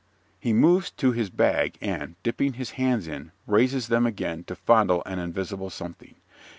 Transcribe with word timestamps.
(_He 0.43 0.51
moves 0.51 0.89
to 0.97 1.11
his 1.11 1.29
bag 1.29 1.77
and, 1.79 2.15
dipping 2.23 2.53
his 2.53 2.71
hands 2.71 3.07
in, 3.07 3.31
raises 3.45 3.87
them 3.87 4.07
again 4.07 4.43
to 4.45 4.55
fondle 4.55 5.03
an 5.05 5.19
invisible 5.19 5.69
something. 5.69 6.15